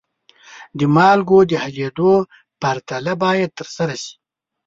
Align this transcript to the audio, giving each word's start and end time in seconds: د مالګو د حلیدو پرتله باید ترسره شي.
د 0.77 0.79
مالګو 0.95 1.39
د 1.49 1.51
حلیدو 1.63 2.11
پرتله 2.61 3.13
باید 3.23 3.49
ترسره 3.59 3.95
شي. 4.03 4.13